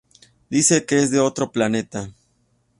Dice 0.49 0.87
que 0.87 0.97
es 0.97 1.11
de 1.11 1.19
otro 1.19 1.51
planeta. 1.51 2.11